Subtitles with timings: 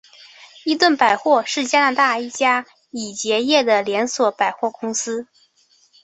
[0.65, 5.27] 伊顿百货是加拿大一家已结业的连锁百货公司。